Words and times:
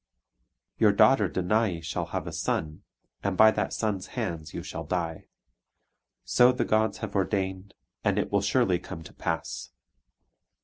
Your 0.79 0.91
daughter 0.93 1.27
Danae 1.27 1.79
shall 1.81 2.07
have 2.07 2.25
a 2.25 2.31
son, 2.33 2.81
and 3.23 3.37
by 3.37 3.51
that 3.51 3.71
son's 3.71 4.07
hands 4.17 4.51
you 4.51 4.63
shall 4.63 4.83
die. 4.83 5.27
So 6.23 6.51
the 6.51 6.65
gods 6.65 6.97
have 7.05 7.15
ordained, 7.15 7.75
and 8.03 8.17
it 8.17 8.31
will 8.31 8.41
surely 8.41 8.79
come 8.79 9.03
to 9.03 9.13
pass." 9.13 9.69